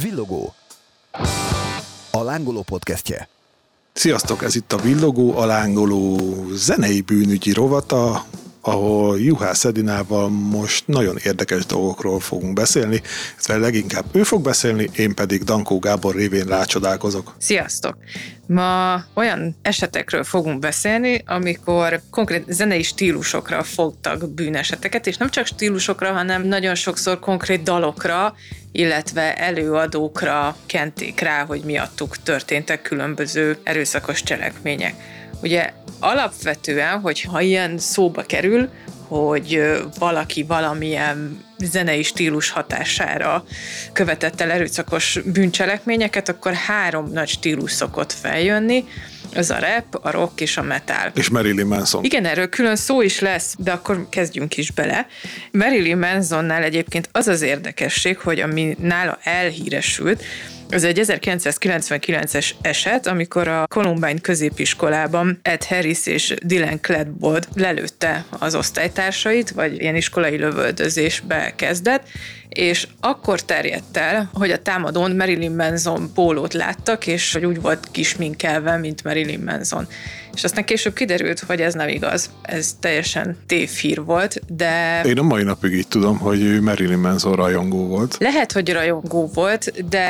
[0.00, 0.54] Villogó.
[2.10, 3.28] A lángoló podcastje.
[3.92, 6.18] Sziasztok, ez itt a Villogó, a lángoló
[6.52, 8.24] zenei bűnügyi rovata,
[8.60, 15.14] ahol Juhász Edinával most nagyon érdekes dolgokról fogunk beszélni, illetve leginkább ő fog beszélni, én
[15.14, 17.34] pedig Dankó Gábor révén rácsodálkozok.
[17.38, 17.96] Sziasztok!
[18.46, 26.12] Ma olyan esetekről fogunk beszélni, amikor konkrét zenei stílusokra fogtak bűneseteket, és nem csak stílusokra,
[26.12, 28.34] hanem nagyon sokszor konkrét dalokra,
[28.76, 34.94] illetve előadókra kenték rá, hogy miattuk történtek különböző erőszakos cselekmények.
[35.42, 38.68] Ugye alapvetően, hogy ha ilyen szóba kerül,
[39.08, 39.62] hogy
[39.98, 43.44] valaki valamilyen zenei stílus hatására
[43.92, 48.84] követett el erőszakos bűncselekményeket, akkor három nagy stílus szokott feljönni,
[49.36, 51.10] az a rap, a rock és a metal.
[51.14, 52.04] És Marilyn Manson.
[52.04, 55.06] Igen, erről külön szó is lesz, de akkor kezdjünk is bele.
[55.52, 60.24] Marilyn Mansonnál egyébként az az érdekesség, hogy ami nála elhíresült,
[60.68, 68.54] ez egy 1999-es eset, amikor a Columbine középiskolában Ed Harris és Dylan Cladbold lelőtte az
[68.54, 72.08] osztálytársait, vagy ilyen iskolai lövöldözésbe kezdett,
[72.56, 77.88] és akkor terjedt el, hogy a támadón Marilyn Manson pólót láttak, és hogy úgy volt
[77.90, 79.86] kisminkelve, mint Marilyn Manson.
[80.36, 82.30] És aztán később kiderült, hogy ez nem igaz.
[82.42, 85.02] Ez teljesen tévhír volt, de...
[85.04, 88.16] Én a mai napig így tudom, hogy ő Marilyn Manson rajongó volt.
[88.18, 90.06] Lehet, hogy rajongó volt, de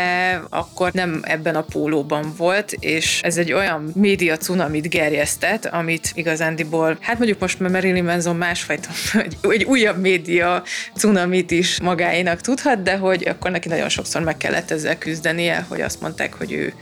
[0.48, 6.96] akkor nem ebben a pólóban volt, és ez egy olyan média cunamit gerjesztett, amit igazándiból,
[7.00, 10.62] hát mondjuk most már Marilyn Manson másfajta, egy, egy újabb média
[10.94, 15.80] cunamit is magáénak tudhat, de hogy akkor neki nagyon sokszor meg kellett ezzel küzdenie, hogy
[15.80, 16.72] azt mondták, hogy ő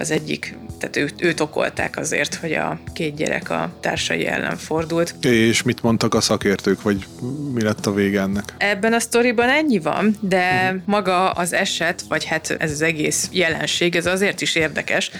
[0.00, 5.14] az egyik, tehát őt, őt okolták azért, hogy a két gyerek a társai ellen fordult.
[5.24, 7.06] És mit mondtak a szakértők, vagy
[7.54, 8.54] mi lett a vége ennek?
[8.58, 10.80] Ebben a sztoriban ennyi van, de uh-huh.
[10.84, 15.10] maga az eset, vagy hát ez az egész jelenség, ez azért is érdekes,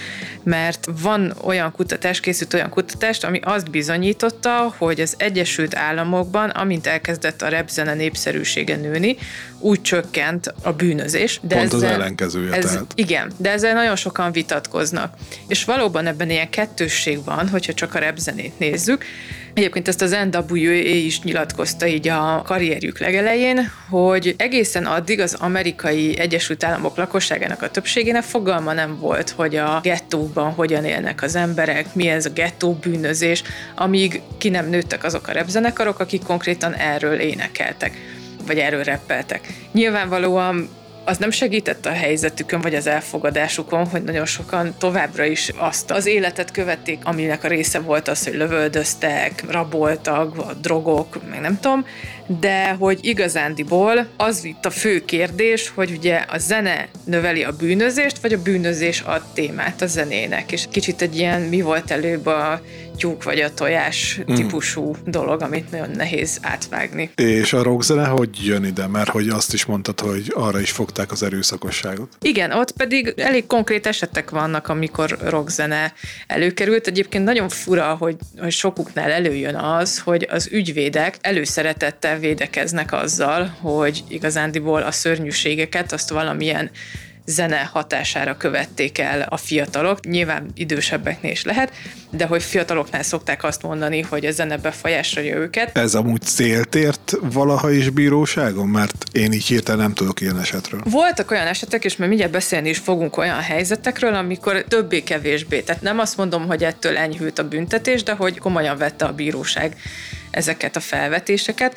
[0.42, 6.86] mert van olyan kutatás, készült olyan kutatást, ami azt bizonyította, hogy az Egyesült Államokban, amint
[6.86, 9.16] elkezdett a repzene népszerűsége nőni,
[9.60, 11.40] úgy csökkent a bűnözés.
[11.42, 12.92] De Pont ezzel, az ellenkezője ez, tehát.
[12.94, 15.14] Igen, de ezzel nagyon sokan vitatkoznak.
[15.48, 19.04] És valóban ebben ilyen kettősség van, hogyha csak a repzenét nézzük.
[19.54, 26.18] Egyébként ezt az NWA is nyilatkozta így a karrierjük legelején, hogy egészen addig az amerikai
[26.18, 31.94] Egyesült Államok lakosságának a többségének fogalma nem volt, hogy a gettóban hogyan élnek az emberek,
[31.94, 33.42] mi ez a gettó bűnözés,
[33.74, 39.46] amíg ki nem nőttek azok a repzenekarok, akik konkrétan erről énekeltek vagy erről reppeltek.
[39.72, 40.68] Nyilvánvalóan
[41.04, 46.06] az nem segített a helyzetükön, vagy az elfogadásukon, hogy nagyon sokan továbbra is azt az
[46.06, 51.86] életet követték, aminek a része volt az, hogy lövöldöztek, raboltak, a drogok, meg nem tudom,
[52.38, 58.18] de hogy igazándiból az itt a fő kérdés, hogy ugye a zene növeli a bűnözést,
[58.18, 62.60] vagy a bűnözés ad témát a zenének, és kicsit egy ilyen mi volt előbb a
[63.00, 64.34] tyúk vagy a tojás mm.
[64.34, 67.10] típusú dolog, amit nagyon nehéz átvágni.
[67.14, 68.86] És a rockzene hogy jön ide?
[68.86, 72.08] Mert hogy azt is mondtad, hogy arra is fogták az erőszakosságot.
[72.20, 75.92] Igen, ott pedig elég konkrét esetek vannak, amikor rockzene
[76.26, 76.86] előkerült.
[76.86, 84.04] Egyébként nagyon fura, hogy, hogy sokuknál előjön az, hogy az ügyvédek előszeretettel védekeznek azzal, hogy
[84.08, 86.70] igazándiból a szörnyűségeket azt valamilyen
[87.30, 90.06] zene hatására követték el a fiatalok.
[90.06, 91.72] Nyilván idősebbeknél is lehet,
[92.10, 95.78] de hogy fiataloknál szokták azt mondani, hogy a zene befolyásolja őket.
[95.78, 98.68] Ez amúgy célt ért valaha is bíróságon?
[98.68, 100.80] Mert én így hirtelen nem tudok ilyen esetről.
[100.84, 105.60] Voltak olyan esetek, és mert mindjárt beszélni is fogunk olyan helyzetekről, amikor többé-kevésbé.
[105.60, 109.76] Tehát nem azt mondom, hogy ettől enyhült a büntetés, de hogy komolyan vette a bíróság
[110.30, 111.76] ezeket a felvetéseket.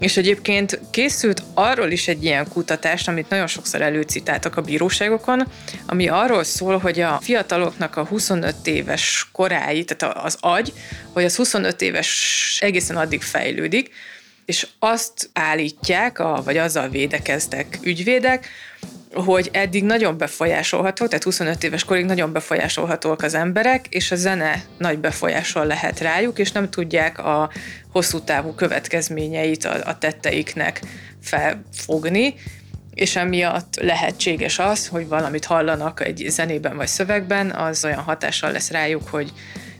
[0.00, 5.46] És egyébként készült arról is egy ilyen kutatás, amit nagyon sokszor előcitáltak a bíróságokon,
[5.86, 10.72] ami arról szól, hogy a fiataloknak a 25 éves korái, tehát az agy,
[11.12, 13.90] hogy az 25 éves egészen addig fejlődik,
[14.44, 18.48] és azt állítják, a, vagy azzal védekeztek ügyvédek,
[19.14, 24.62] hogy eddig nagyon befolyásolható, tehát 25 éves korig nagyon befolyásolhatóak az emberek, és a zene
[24.78, 27.50] nagy befolyással lehet rájuk, és nem tudják a
[27.92, 30.80] hosszú távú következményeit a, a tetteiknek
[31.22, 32.34] felfogni,
[32.94, 38.70] és emiatt lehetséges az, hogy valamit hallanak egy zenében vagy szövegben, az olyan hatással lesz
[38.70, 39.32] rájuk, hogy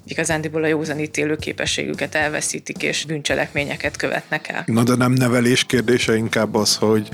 [0.05, 4.63] igazándiból a józanítélő képességüket elveszítik, és bűncselekményeket követnek el.
[4.67, 7.09] Na de nem nevelés kérdése inkább az, hogy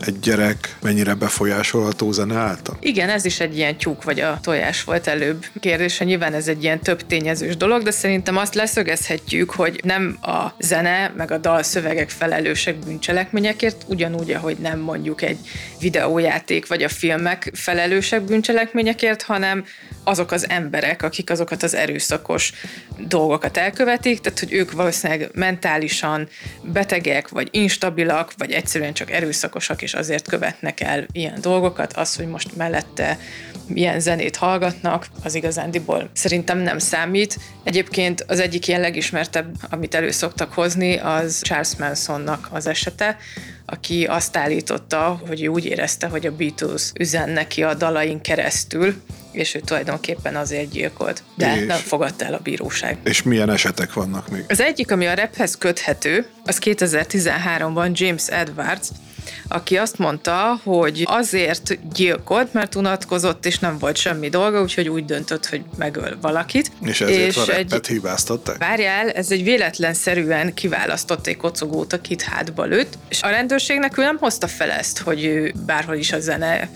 [0.00, 2.76] egy gyerek mennyire befolyásolható zene által?
[2.80, 6.04] Igen, ez is egy ilyen tyúk vagy a tojás volt előbb kérdése.
[6.04, 11.12] Nyilván ez egy ilyen több tényezős dolog, de szerintem azt leszögezhetjük, hogy nem a zene
[11.16, 15.38] meg a dal szövegek felelősek bűncselekményekért, ugyanúgy, ahogy nem mondjuk egy
[15.80, 19.64] videójáték vagy a filmek felelősek bűncselekményekért, hanem
[20.04, 22.52] azok az emberek, akik azokat az erőszakos
[22.98, 26.28] dolgokat elkövetik, tehát hogy ők valószínűleg mentálisan
[26.62, 31.92] betegek, vagy instabilak, vagy egyszerűen csak erőszakosak, és azért követnek el ilyen dolgokat.
[31.92, 33.18] Az, hogy most mellette
[33.66, 37.38] milyen zenét hallgatnak, az igazándiból szerintem nem számít.
[37.64, 43.16] Egyébként az egyik ilyen legismertebb, amit elő szoktak hozni, az Charles Mansonnak az esete,
[43.66, 48.94] aki azt állította, hogy úgy érezte, hogy a Beatles üzen neki a dalain keresztül,
[49.34, 51.22] és ő tulajdonképpen azért gyilkolt.
[51.34, 52.98] De és, nem fogadta el a bíróság.
[53.04, 54.44] És milyen esetek vannak még?
[54.48, 58.88] Az egyik, ami a raphez köthető, az 2013-ban James Edwards,
[59.48, 65.04] aki azt mondta, hogy azért gyilkolt, mert unatkozott, és nem volt semmi dolga, úgyhogy úgy
[65.04, 66.72] döntött, hogy megöl valakit.
[66.82, 67.86] És ezért és a egy...
[67.86, 68.58] hibáztatták?
[68.58, 74.16] Várjál, ez egy véletlenszerűen kiválasztott egy kocogót, akit hátba lőtt, és a rendőrségnek ő nem
[74.16, 76.68] hozta fel ezt, hogy ő bárhol is a zene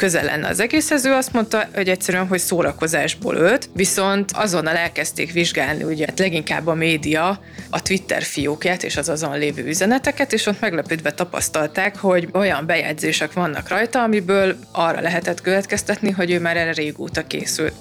[0.00, 5.32] közel lenne az egészhez, ő azt mondta, hogy egyszerűen, hogy szórakozásból ölt, viszont azonnal elkezdték
[5.32, 10.46] vizsgálni, ugye hát leginkább a média, a Twitter fiókját és az azon lévő üzeneteket, és
[10.46, 16.56] ott meglepődve tapasztalták, hogy olyan bejegyzések vannak rajta, amiből arra lehetett következtetni, hogy ő már
[16.56, 17.74] erre régóta készült.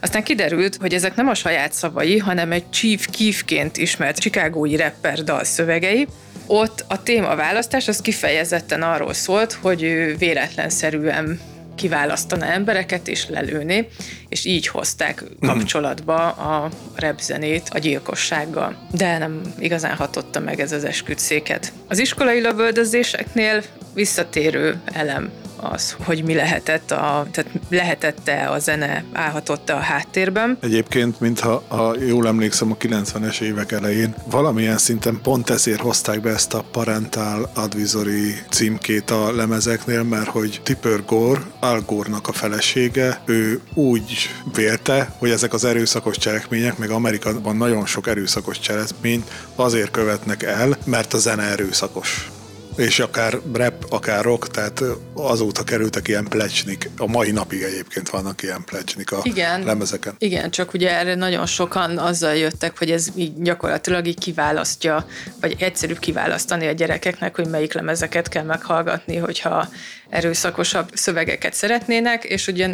[0.00, 5.24] Aztán kiderült, hogy ezek nem a saját szavai, hanem egy Chief Keefként ismert chicagói rapper
[5.24, 6.06] dal szövegei,
[6.46, 11.40] ott a témaválasztás az kifejezetten arról szólt, hogy ő véletlenszerűen
[11.74, 13.88] kiválasztana embereket és lelőni,
[14.28, 18.88] és így hozták kapcsolatba a repzenét a gyilkossággal.
[18.90, 21.72] De nem igazán hatotta meg ez az esküdszéket.
[21.88, 23.62] Az iskolai lövöldözéseknél
[23.94, 25.30] visszatérő elem
[25.62, 30.58] az, hogy mi lehetett, a, tehát lehetette a zene, állhatott a háttérben.
[30.60, 36.30] Egyébként, mintha ha jól emlékszem a 90-es évek elején, valamilyen szinten pont ezért hozták be
[36.30, 43.20] ezt a Parental Advisory címkét a lemezeknél, mert hogy Tipper Gore, Al Gore-nak a felesége,
[43.24, 49.90] ő úgy vélte, hogy ezek az erőszakos cselekmények, meg Amerikában nagyon sok erőszakos cselekményt azért
[49.90, 52.31] követnek el, mert a zene erőszakos
[52.76, 54.82] és akár rap, akár rock, tehát
[55.14, 56.90] azóta kerültek ilyen plecsnik.
[56.96, 60.14] A mai napig egyébként vannak ilyen plecsnik a igen, lemezeken.
[60.18, 65.06] Igen, csak ugye erre nagyon sokan azzal jöttek, hogy ez így gyakorlatilag így kiválasztja,
[65.40, 69.68] vagy egyszerűbb kiválasztani a gyerekeknek, hogy melyik lemezeket kell meghallgatni, hogyha
[70.12, 72.68] erőszakosabb szövegeket szeretnének, és ugye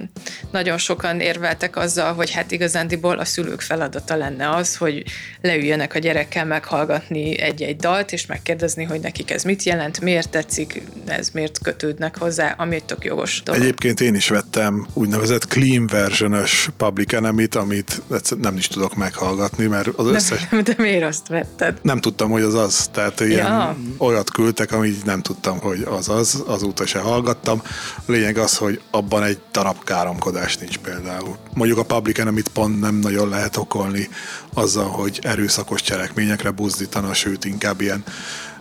[0.50, 5.04] nagyon sokan érveltek azzal, hogy hát igazándiból a szülők feladata lenne az, hogy
[5.40, 10.82] leüljenek a gyerekkel meghallgatni egy-egy dalt, és megkérdezni, hogy nekik ez mit jelent, miért tetszik,
[11.06, 13.60] ez miért kötődnek hozzá, ami egy tök jogos dolog.
[13.60, 18.02] Egyébként én is vettem úgynevezett clean version-ös Public Enemy-t, amit
[18.38, 20.46] nem is tudok meghallgatni, mert az összes...
[20.50, 21.78] De, de miért azt vetted?
[21.82, 23.76] Nem tudtam, hogy az az, tehát ilyen ja.
[23.98, 27.62] olyat küldtek, amit nem tudtam, hogy az az, azóta se hallgat hallgattam.
[28.06, 31.36] Lényeg az, hogy abban egy darab káromkodás nincs például.
[31.54, 34.08] Mondjuk a Public enemy pont nem nagyon lehet okolni
[34.54, 38.04] azzal, hogy erőszakos cselekményekre buzdítana, sőt inkább ilyen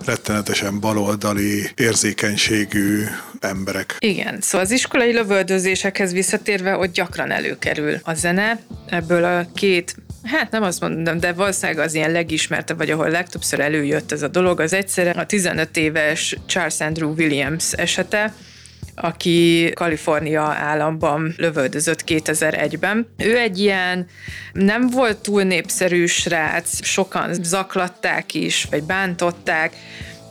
[0.06, 3.04] rettenetesen baloldali, érzékenységű
[3.40, 3.96] emberek.
[4.00, 8.60] Igen, szóval az iskolai lövöldözésekhez visszatérve ott gyakran előkerül a zene.
[8.90, 9.96] Ebből a két
[10.28, 14.28] Hát nem azt mondom, de valószínűleg az ilyen legismertebb, vagy ahol legtöbbször előjött ez a
[14.28, 18.34] dolog, az egyszerre a 15 éves Charles Andrew Williams esete,
[19.02, 23.08] aki Kalifornia államban lövöldözött 2001-ben.
[23.18, 24.08] Ő egy ilyen
[24.54, 29.76] nem volt túl népszerű srác, sokan zaklatták is, vagy bántották,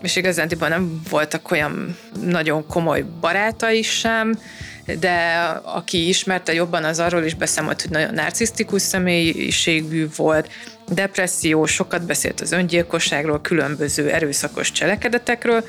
[0.03, 4.39] és igazándiban nem voltak olyan nagyon komoly barátai sem,
[5.01, 10.51] de aki ismerte jobban, az arról is beszámolt, hogy nagyon narcisztikus személyiségű volt,
[10.89, 15.65] depresszió, sokat beszélt az öngyilkosságról, különböző erőszakos cselekedetekről,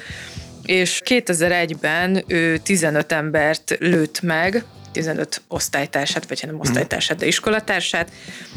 [0.68, 8.12] és 2001-ben ő 15 embert lőtt meg, 15 osztálytársát, vagy nem osztálytársát, de iskolatársát,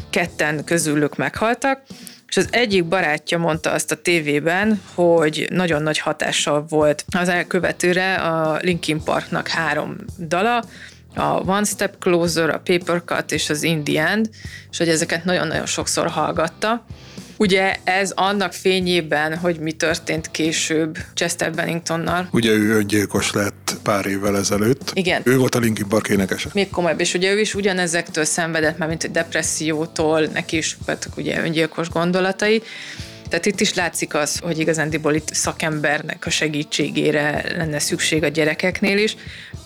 [0.09, 1.81] ketten közülük meghaltak,
[2.27, 8.15] és az egyik barátja mondta azt a tévében, hogy nagyon nagy hatással volt az elkövetőre
[8.15, 10.63] a Linkin Parknak három dala,
[11.15, 14.29] a One Step Closer, a Paper Cut és az In the End,
[14.71, 16.85] és hogy ezeket nagyon-nagyon sokszor hallgatta,
[17.41, 22.27] Ugye ez annak fényében, hogy mi történt később Chester Benningtonnal.
[22.31, 24.91] Ugye ő öngyilkos lett pár évvel ezelőtt.
[24.93, 25.21] Igen.
[25.25, 26.49] Ő volt a Linkin Park énekese.
[26.53, 31.17] Még komolyabb, és ugye ő is ugyanezektől szenvedett, már mint egy depressziótól, neki is voltak
[31.17, 32.61] ugye öngyilkos gondolatai,
[33.31, 38.97] Tehát itt is látszik az, hogy igazándiból itt szakembernek a segítségére lenne szükség a gyerekeknél
[38.97, 39.15] is,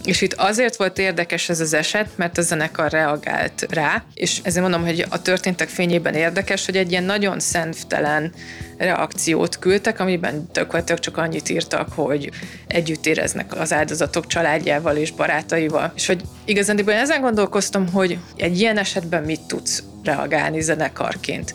[0.03, 4.61] és itt azért volt érdekes ez az eset, mert a zenekar reagált rá, és ezért
[4.61, 8.33] mondom, hogy a történtek fényében érdekes, hogy egy ilyen nagyon szentelen
[8.77, 12.29] reakciót küldtek, amiben tökéletesen csak annyit írtak, hogy
[12.67, 15.91] együtt éreznek az áldozatok családjával és barátaival.
[15.95, 21.53] És hogy igazán ezen gondolkoztam, hogy egy ilyen esetben mit tudsz reagálni zenekarként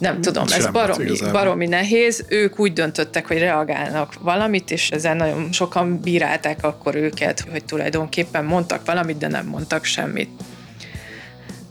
[0.00, 2.24] nem tudom, ez baromi, baromi nehéz.
[2.28, 8.44] Ők úgy döntöttek, hogy reagálnak valamit, és ezen nagyon sokan bírálták akkor őket, hogy tulajdonképpen
[8.44, 10.30] mondtak valamit, de nem mondtak semmit.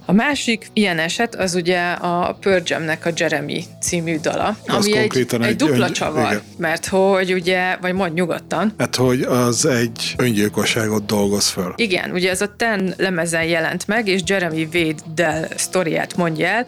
[0.09, 5.17] A másik ilyen eset az ugye a Pearl a Jeremy című dala, az ami egy,
[5.17, 5.93] egy, egy dupla ön...
[5.93, 6.41] csavar, igen.
[6.57, 8.73] mert hogy ugye, vagy mondj nyugodtan.
[8.77, 11.73] Hát, hogy az egy öngyilkosságot dolgoz föl.
[11.75, 16.65] Igen, ugye ez a Ten lemezen jelent meg, és Jeremy Wade Dell sztoriát mondja el,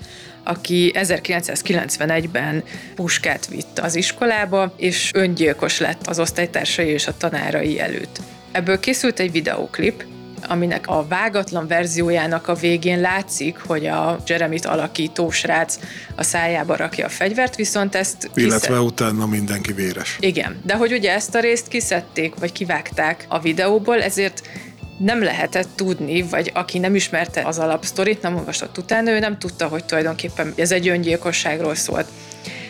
[0.51, 2.63] aki 1991-ben
[2.95, 8.19] puskát vitt az iskolába, és öngyilkos lett az osztálytársai és a tanárai előtt.
[8.51, 10.03] Ebből készült egy videóklip,
[10.47, 15.79] aminek a vágatlan verziójának a végén látszik, hogy a Jeremit alakító srác
[16.15, 18.29] a szájába rakja a fegyvert, viszont ezt...
[18.33, 18.83] Illetve kiszed...
[18.83, 20.17] utána mindenki véres.
[20.19, 24.41] Igen, de hogy ugye ezt a részt kiszedték, vagy kivágták a videóból, ezért
[25.03, 29.67] nem lehetett tudni, vagy aki nem ismerte az alapsztorit, nem olvasott utána, ő nem tudta,
[29.67, 32.07] hogy tulajdonképpen ez egy öngyilkosságról szólt.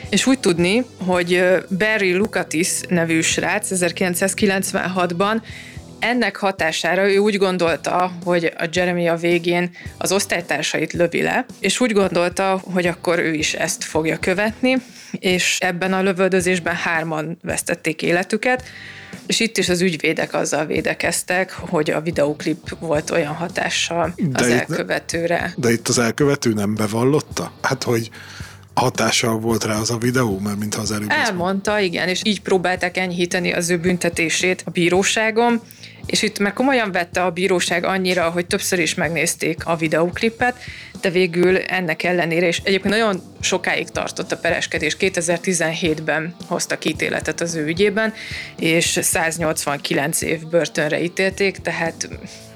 [0.09, 1.43] És úgy tudni, hogy
[1.77, 5.41] Barry Lukatis nevű srác 1996-ban
[5.99, 11.79] ennek hatására ő úgy gondolta, hogy a Jeremy a végén az osztálytársait lövi le, és
[11.79, 14.77] úgy gondolta, hogy akkor ő is ezt fogja követni,
[15.19, 18.63] és ebben a lövöldözésben hárman vesztették életüket,
[19.25, 24.59] és itt is az ügyvédek azzal védekeztek, hogy a videóklip volt olyan hatással az de
[24.59, 25.53] elkövetőre.
[25.55, 27.51] Itt, de itt az elkövető nem bevallotta?
[27.61, 28.09] Hát, hogy
[28.73, 31.09] hatással volt rá az a videó, mert mintha az előbb...
[31.09, 35.61] Elmondta, igen, és így próbálták enyhíteni az ő büntetését a bíróságon,
[36.05, 40.55] és itt meg komolyan vette a bíróság annyira, hogy többször is megnézték a videóklipet,
[41.01, 47.55] de végül ennek ellenére, és egyébként nagyon sokáig tartott a pereskedés, 2017-ben hoztak ítéletet az
[47.55, 48.13] ő ügyében,
[48.59, 52.09] és 189 év börtönre ítélték, tehát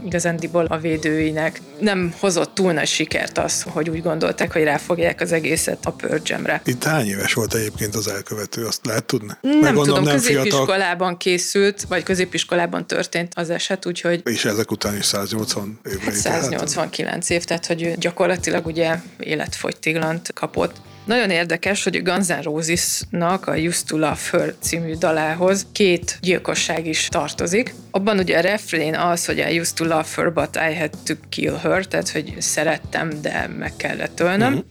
[0.05, 5.31] igazándiból a védőinek nem hozott túl nagy sikert az, hogy úgy gondolták, hogy ráfogják az
[5.31, 6.61] egészet a pörgyemre.
[6.65, 9.31] Itt hány éves volt egyébként az elkövető, azt lehet tudni?
[9.41, 11.17] Nem Meg tudom, nem középiskolában fiatal...
[11.17, 14.21] készült, vagy középiskolában történt az eset, úgyhogy...
[14.25, 20.75] És ezek után is 180 évre 189 év, tehát hogy gyakorlatilag ugye életfogytiglant kapott.
[21.05, 26.87] Nagyon érdekes, hogy Guns N' Roses-nak a Used to Love Her című dalához két gyilkosság
[26.87, 27.73] is tartozik.
[27.91, 31.13] Abban ugye a refrén az, hogy I used to love her, but I had to
[31.29, 34.53] kill her, tehát hogy szerettem, de meg kellett ölnöm.
[34.53, 34.65] Uh-huh.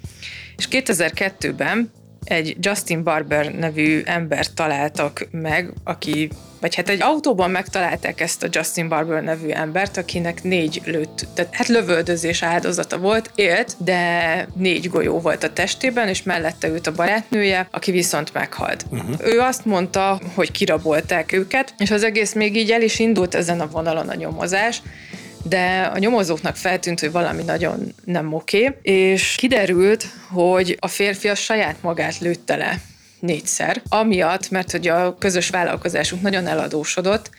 [0.57, 1.91] És 2002-ben
[2.25, 6.31] egy Justin Barber nevű embert találtak meg, aki
[6.65, 11.55] vagy hát egy autóban megtalálták ezt a Justin Barber nevű embert, akinek négy lőtt, tehát
[11.55, 16.93] hát lövöldözés áldozata volt, élt, de négy golyó volt a testében, és mellette ült a
[16.93, 18.87] barátnője, aki viszont meghalt.
[18.91, 19.17] Uh-huh.
[19.25, 23.61] Ő azt mondta, hogy kirabolták őket, és az egész még így el is indult ezen
[23.61, 24.83] a vonalon a nyomozás,
[25.49, 31.35] de a nyomozóknak feltűnt, hogy valami nagyon nem oké, és kiderült, hogy a férfi a
[31.35, 32.81] saját magát lőtte le
[33.21, 37.31] négyszer, amiatt, mert hogy a közös vállalkozásunk nagyon eladósodott,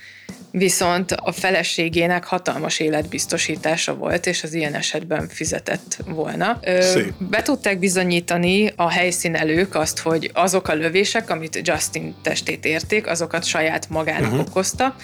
[0.51, 6.59] viszont a feleségének hatalmas életbiztosítása volt, és az ilyen esetben fizetett volna.
[6.79, 7.13] Szép.
[7.17, 13.43] Be tudták bizonyítani a helyszínelők azt, hogy azok a lövések, amit Justin testét érték, azokat
[13.43, 14.47] saját magának uh-huh.
[14.47, 14.95] okozta,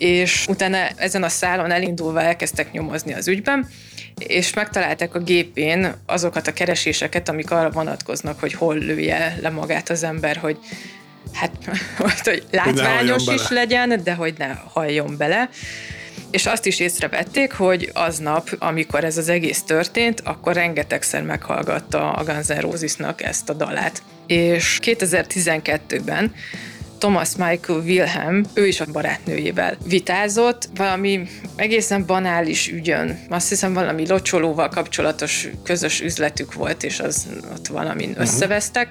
[0.00, 3.68] és utána ezen a szálon elindulva elkezdtek nyomozni az ügyben,
[4.18, 9.90] és megtalálták a gépén azokat a kereséseket, amik arra vonatkoznak, hogy hol lője le magát
[9.90, 10.58] az ember, hogy
[11.32, 11.52] hát,
[12.24, 15.48] hogy látványos hogy is legyen, de hogy ne halljon bele.
[16.30, 22.24] És azt is észrevették, hogy aznap, amikor ez az egész történt, akkor rengetegszer meghallgatta a
[22.24, 24.02] Guns N' Rosesnak ezt a dalát.
[24.26, 26.34] És 2012-ben
[27.00, 31.20] Thomas Michael Wilhelm, ő is a barátnőjével vitázott, valami
[31.56, 33.18] egészen banális ügyön.
[33.28, 38.24] Azt hiszem valami locsolóval kapcsolatos közös üzletük volt, és az ott valamin uh-huh.
[38.24, 38.88] összevesztek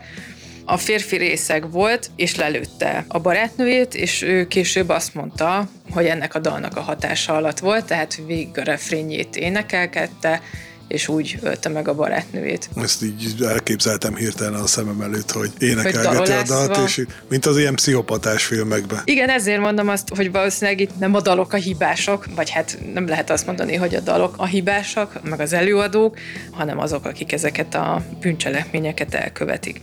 [0.65, 6.35] a férfi részeg volt, és lelőtte a barátnőjét, és ő később azt mondta, hogy ennek
[6.35, 10.41] a dalnak a hatása alatt volt, tehát végig a refrényét énekelkedte,
[10.89, 12.69] és úgy ölte meg a barátnőjét.
[12.75, 17.75] Ezt így elképzeltem hirtelen a szemem előtt, hogy énekelgeti a dalt, és mint az ilyen
[17.75, 19.01] pszichopatás filmekben.
[19.03, 23.07] Igen, ezért mondom azt, hogy valószínűleg itt nem a dalok a hibások, vagy hát nem
[23.07, 26.17] lehet azt mondani, hogy a dalok a hibások, meg az előadók,
[26.51, 29.81] hanem azok, akik ezeket a bűncselekményeket elkövetik.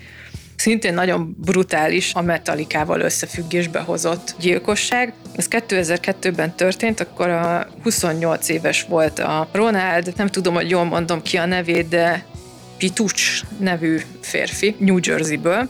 [0.57, 5.13] Szintén nagyon brutális, a metalikával összefüggésbe hozott gyilkosság.
[5.37, 11.23] Ez 2002-ben történt, akkor a 28 éves volt a Ronald, nem tudom, hogy jól mondom
[11.23, 12.25] ki a nevét, de
[12.79, 15.69] Pituch nevű férfi New Jersey-ből,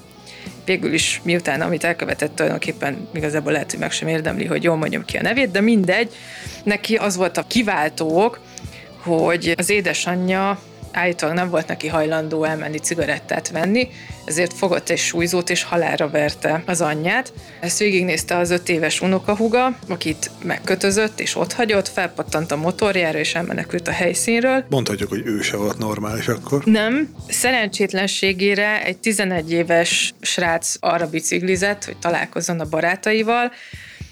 [0.64, 5.04] végül is miután amit elkövetett tulajdonképpen igazából lehet, hogy meg sem érdemli, hogy jól mondjam
[5.04, 6.14] ki a nevét, de mindegy,
[6.62, 8.40] neki az volt a kiváltók,
[9.02, 10.58] hogy az édesanyja
[10.96, 13.88] állítólag nem volt neki hajlandó elmenni cigarettát venni,
[14.24, 17.32] ezért fogott egy súlyzót és halára verte az anyját.
[17.60, 23.34] Ezt végignézte az öt éves unokahuga, akit megkötözött és ott hagyott, felpattant a motorjára és
[23.34, 24.64] elmenekült a helyszínről.
[24.68, 26.64] Mondhatjuk, hogy ő se volt normális akkor.
[26.64, 27.14] Nem.
[27.28, 33.52] Szerencsétlenségére egy 11 éves srác arra biciklizett, hogy találkozzon a barátaival,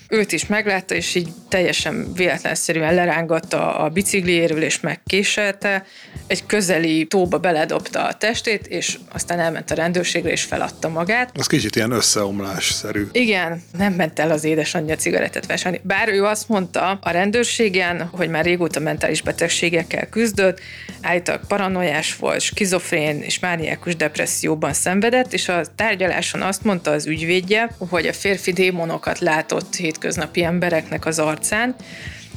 [0.08, 5.84] őt is meglátta, és így teljesen véletlenszerűen lerángatta a bicikliéről, és megkéselte.
[6.26, 11.30] Egy közeli tóba beledobta a testét, és aztán elment a rendőrségre, és feladta magát.
[11.34, 13.06] Az kicsit ilyen összeomlásszerű.
[13.12, 15.80] Igen, nem ment el az édesanyja cigarettet vásárolni.
[15.84, 20.60] Bár ő azt mondta a rendőrségen, hogy már régóta mentális betegségekkel küzdött,
[21.00, 27.70] állítólag paranoiás volt, skizofrén és mániákus depresszióban szenvedett, és a tárgyaláson azt mondta az ügyvédje,
[27.90, 31.74] hogy a férfi démonokat látott hétköznapi embereknek az arcán,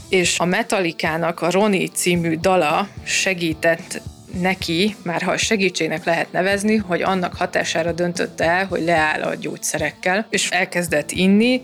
[0.09, 4.01] és a Metallikának a Roni című dala segített
[4.41, 10.27] neki, már ha segítségnek lehet nevezni, hogy annak hatására döntötte el, hogy leáll a gyógyszerekkel,
[10.29, 11.61] és elkezdett inni,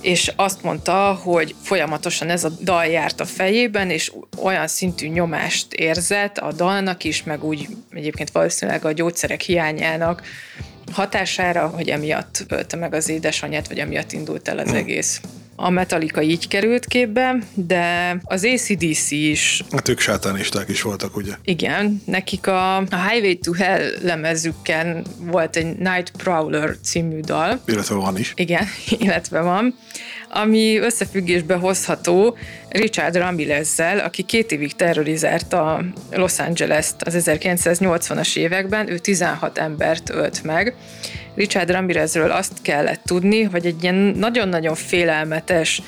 [0.00, 5.72] és azt mondta, hogy folyamatosan ez a dal járt a fejében, és olyan szintű nyomást
[5.72, 10.22] érzett a dalnak is, meg úgy egyébként valószínűleg a gyógyszerek hiányának
[10.92, 14.76] hatására, hogy emiatt ölte meg az édesanyját, vagy emiatt indult el az hmm.
[14.76, 15.20] egész
[15.62, 19.62] a Metallica így került képbe, de az ACDC is...
[19.70, 21.32] Hát ők sátánisták is voltak, ugye?
[21.44, 27.60] Igen, nekik a, a Highway to Hell lemezükkel volt egy Night Prowler című dal.
[27.66, 28.32] Illetve van is.
[28.36, 28.66] Igen,
[28.98, 29.74] illetve van
[30.34, 32.36] ami összefüggésbe hozható
[32.68, 40.10] Richard Ramirezzel, aki két évig terrorizált a Los Angeles-t az 1980-as években, ő 16 embert
[40.10, 40.74] ölt meg.
[41.34, 45.82] Richard Ramirezről azt kellett tudni, hogy egy ilyen nagyon-nagyon félelmetes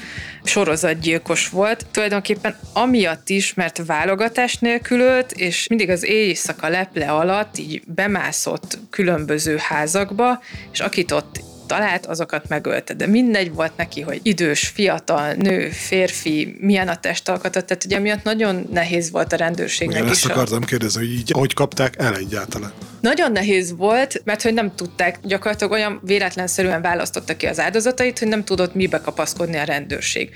[0.45, 1.87] sorozatgyilkos volt.
[1.91, 8.79] Tulajdonképpen amiatt is, mert válogatás nélkül ölt, és mindig az éjszaka leple alatt így bemászott
[8.91, 12.95] különböző házakba, és akit ott talált, azokat megölte.
[12.95, 18.23] De mindegy volt neki, hogy idős, fiatal, nő, férfi, milyen a testalkata, tehát ugye miatt
[18.23, 20.15] nagyon nehéz volt a rendőrségnek Igen, is.
[20.15, 20.67] ezt akartam a...
[20.67, 22.73] kérdezni, hogy így, hogy kapták el egyáltalán.
[23.01, 28.29] Nagyon nehéz volt, mert hogy nem tudták, gyakorlatilag olyan véletlenszerűen választotta ki az áldozatait, hogy
[28.29, 30.31] nem tudott mibe kapaszkodni a rendőrség.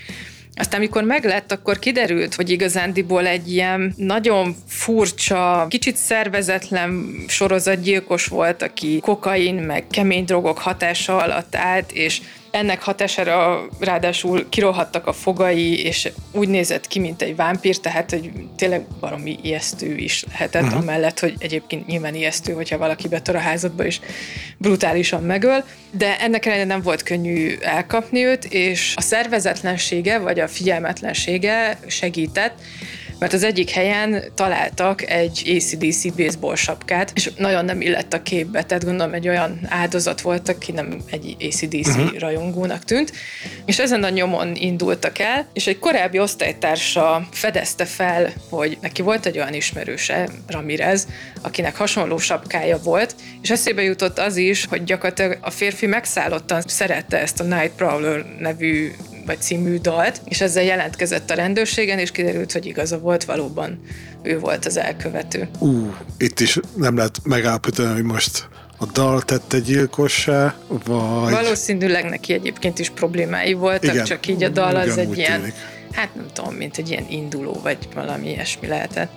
[0.59, 8.62] Aztán, amikor meglett, akkor kiderült, hogy igazándiból egy ilyen nagyon furcsa, kicsit szervezetlen sorozatgyilkos volt,
[8.62, 15.85] aki kokain meg kemény drogok hatása alatt állt, és ennek hatására ráadásul kirohadtak a fogai,
[15.85, 20.81] és úgy nézett ki, mint egy vámpír, tehát hogy tényleg baromi ijesztő is lehetett, uh-huh.
[20.81, 24.01] amellett, hogy egyébként nyilván ijesztő, hogyha valaki betör a házadba, és
[24.57, 30.49] brutálisan megöl, de ennek ellenére nem volt könnyű elkapni őt, és a szervezetlensége, vagy a
[30.49, 32.61] figyelmetlensége segített,
[33.19, 38.65] mert az egyik helyen találtak egy ACDC baseball sapkát, és nagyon nem illett a képbe,
[38.65, 42.05] tehát gondolom egy olyan áldozat volt, aki nem egy ACDC uh-huh.
[42.05, 42.19] Mhm.
[42.19, 43.13] rajongónak tűnt,
[43.65, 49.27] és ezen a nyomon indultak el, és egy korábbi osztálytársa fedezte fel, hogy neki volt
[49.27, 51.07] egy olyan ismerőse, Ramirez,
[51.43, 57.21] akinek hasonló sapkája volt, és eszébe jutott az is, hogy gyakorlatilag a férfi megszállottan szerette
[57.21, 58.91] ezt a Night Prowler nevű
[59.29, 63.81] vagy című dalt, és ezzel jelentkezett a rendőrségen, és kiderült, hogy igaza volt, valóban
[64.23, 65.49] ő volt az elkövető.
[65.59, 71.33] Ú, itt is nem lehet megállapítani, hogy most a dal tette gyilkossá, vagy...
[71.33, 75.55] Valószínűleg neki egyébként is problémái voltak, Igen, csak így a dal az egy ilyen, tűnik.
[75.93, 79.11] hát nem tudom, mint egy ilyen induló, vagy valami ilyesmi lehetett.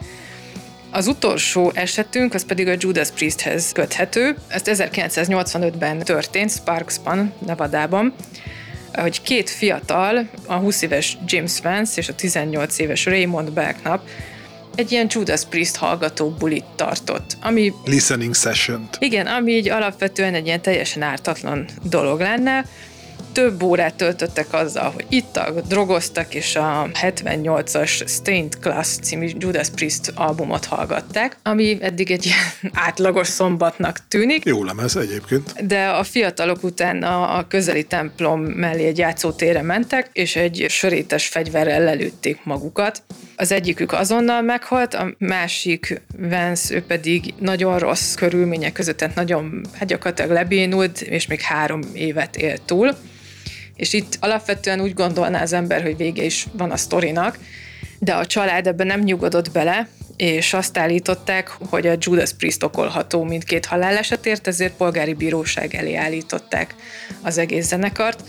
[0.91, 4.35] Az utolsó esetünk, az pedig a Judas Priesthez köthető.
[4.47, 8.13] Ezt 1985-ben történt Sparksban, Nevadában
[8.93, 14.01] hogy két fiatal, a 20 éves James Vance és a 18 éves Raymond Belknap
[14.75, 17.73] egy ilyen Judas Priest hallgató bulit tartott, ami...
[17.85, 22.65] Listening session Igen, ami így alapvetően egy ilyen teljesen ártatlan dolog lenne,
[23.33, 30.11] több órát töltöttek azzal, hogy ittak, drogoztak, és a 78-as Stained Class című Judas Priest
[30.15, 34.45] albumot hallgatták, ami eddig egy ilyen átlagos szombatnak tűnik.
[34.45, 35.67] Jó lemez egyébként.
[35.67, 41.83] De a fiatalok után a közeli templom mellé egy játszótérre mentek, és egy sörétes fegyverrel
[41.83, 43.03] lelőtték magukat.
[43.35, 49.65] Az egyikük azonnal meghalt, a másik Vance, ő pedig nagyon rossz körülmények között, tehát nagyon,
[49.73, 52.95] hát gyakorlatilag lebénult, és még három évet élt túl.
[53.81, 57.39] És itt alapvetően úgy gondolná az ember, hogy vége is van a sztorinak,
[57.99, 63.23] de a család ebben nem nyugodott bele, és azt állították, hogy a Judas Priest okolható
[63.23, 66.75] mindkét halálesetért, ezért polgári bíróság elé állították
[67.21, 68.23] az egész zenekart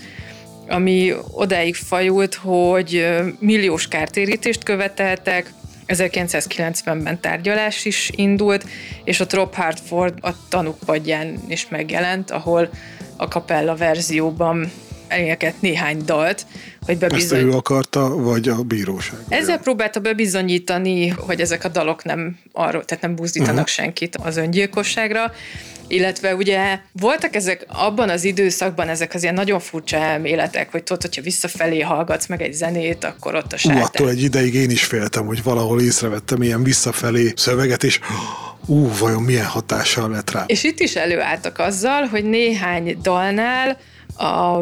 [0.67, 3.07] ami odáig fajult, hogy
[3.39, 5.53] milliós kártérítést követeltek,
[5.87, 8.65] 1990-ben tárgyalás is indult,
[9.03, 12.69] és a Trop Hartford a tanúkpadján is megjelent, ahol
[13.15, 14.71] a kapella verzióban
[15.13, 16.45] elénekelt néhány dalt,
[16.85, 17.37] hogy bebizony...
[17.37, 19.19] Ezt ő akarta, vagy a bíróság?
[19.29, 23.67] Ezzel próbálta bebizonyítani, hogy ezek a dalok nem arról, tehát nem buzdítanak uh-huh.
[23.67, 25.31] senkit az öngyilkosságra,
[25.87, 31.01] illetve ugye voltak ezek abban az időszakban ezek az ilyen nagyon furcsa elméletek, hogy tudod,
[31.01, 33.77] hogyha visszafelé hallgatsz meg egy zenét, akkor ott a sátán.
[33.77, 37.99] Ú, attól egy ideig én is féltem, hogy valahol észrevettem ilyen visszafelé szöveget, és
[38.65, 40.43] ú, vajon milyen hatással lett rá.
[40.47, 43.77] És itt is előálltak azzal, hogy néhány dalnál
[44.17, 44.61] a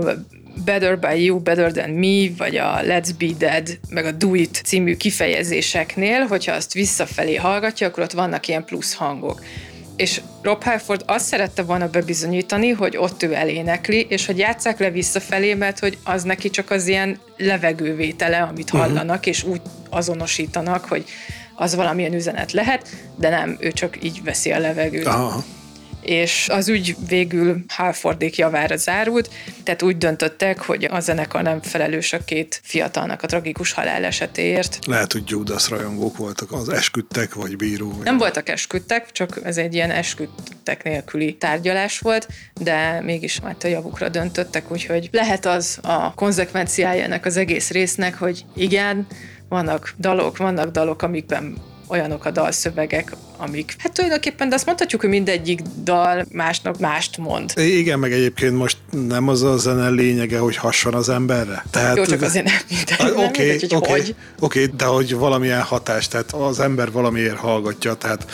[0.65, 4.61] Better by You, Better Than Me, vagy a Let's Be Dead, meg a Do It
[4.65, 9.41] című kifejezéseknél, hogyha azt visszafelé hallgatja, akkor ott vannak ilyen plusz hangok
[10.01, 14.89] és Rob Halford azt szerette volna bebizonyítani, hogy ott ő elénekli, és hogy játsszák le
[14.89, 18.81] visszafelé, mert hogy az neki csak az ilyen levegővétele, amit mhm.
[18.81, 19.27] hallanak, uh-huh.
[19.27, 21.03] és úgy azonosítanak, hogy
[21.55, 25.05] az valamilyen üzenet lehet, de nem, ő csak így veszi a levegőt.
[25.05, 25.43] Aha
[26.01, 29.29] és az úgy végül Halfordék javára zárult,
[29.63, 34.79] tehát úgy döntöttek, hogy a zenekar nem felelős a két fiatalnak a tragikus halálesetéért.
[34.85, 38.01] Lehet, hogy Judas rajongók voltak, az esküdtek, vagy bíró.
[38.03, 43.67] Nem voltak esküdtek, csak ez egy ilyen esküdtek nélküli tárgyalás volt, de mégis hát a
[43.67, 49.07] javukra döntöttek, úgyhogy lehet az a konzekvenciája ennek az egész résznek, hogy igen,
[49.49, 51.57] vannak dalok, vannak dalok, amikben
[51.91, 57.53] olyanok a dalszövegek, amik, hát tulajdonképpen, de azt mondhatjuk, hogy mindegyik dal másnak mást mond.
[57.55, 58.77] Igen, meg egyébként most
[59.07, 61.65] nem az a zene lényege, hogy hasson az emberre.
[61.69, 64.15] Tehát, Jó, csak azért nem mindegy, okay, mindegy hogy okay, hogy.
[64.39, 68.25] Oké, okay, de hogy valamilyen hatás, tehát az ember valamiért hallgatja, tehát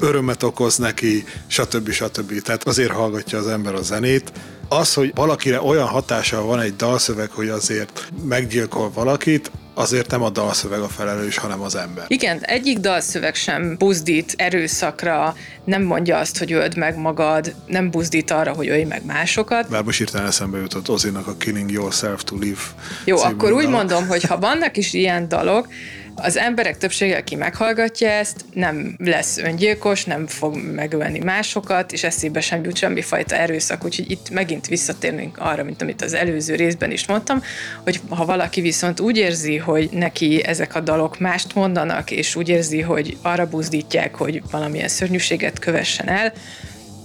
[0.00, 1.90] örömet okoz neki, stb.
[1.90, 2.42] stb.
[2.42, 4.32] Tehát azért hallgatja az ember a zenét.
[4.68, 10.30] Az, hogy valakire olyan hatással van egy dalszöveg, hogy azért meggyilkol valakit, azért nem a
[10.30, 12.04] dalszöveg a felelős, hanem az ember.
[12.08, 15.34] Igen, egyik dalszöveg sem buzdít erőszakra,
[15.64, 19.68] nem mondja azt, hogy öld meg magad, nem buzdít arra, hogy ölj meg másokat.
[19.68, 22.60] Bár most írtán eszembe jutott Ozinak a Killing Yourself to Live
[23.04, 25.68] Jó, akkor úgy mondom, hogy ha vannak is ilyen dalok,
[26.16, 32.40] az emberek többsége, aki meghallgatja ezt, nem lesz öngyilkos, nem fog megölni másokat, és eszébe
[32.40, 37.06] sem jut semmifajta erőszak, úgyhogy itt megint visszatérnénk arra, mint amit az előző részben is
[37.06, 37.42] mondtam,
[37.82, 42.48] hogy ha valaki viszont úgy érzi, hogy neki ezek a dalok mást mondanak, és úgy
[42.48, 46.32] érzi, hogy arra buzdítják, hogy valamilyen szörnyűséget kövessen el,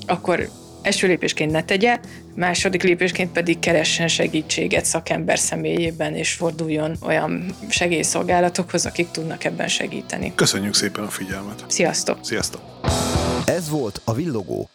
[0.06, 0.50] akkor
[0.82, 2.00] első lépésként ne tegye,
[2.36, 10.32] második lépésként pedig keressen segítséget szakember személyében, és forduljon olyan segélyszolgálatokhoz, akik tudnak ebben segíteni.
[10.36, 11.64] Köszönjük szépen a figyelmet!
[11.68, 12.18] Sziasztok!
[12.22, 12.62] Sziasztok!
[13.46, 14.70] Ez volt a Villogó